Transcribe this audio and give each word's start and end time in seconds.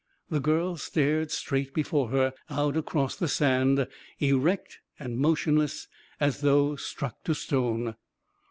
The 0.31 0.39
girl 0.39 0.77
stared 0.77 1.29
straight 1.29 1.75
before 1.75 2.09
her, 2.09 2.33
out 2.49 2.75
across 2.75 3.15
the 3.15 3.27
sand, 3.27 3.87
erect 4.17 4.79
and 4.97 5.15
motionless, 5.19 5.87
as 6.19 6.41
though 6.41 6.75
struck 6.75 7.23
to 7.25 7.35
stone. 7.35 7.93